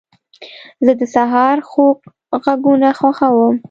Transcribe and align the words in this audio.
زه 0.85 0.91
د 0.99 1.01
سهار 1.15 1.57
خوږ 1.69 1.99
غږونه 2.43 2.89
خوښوم. 2.99 3.55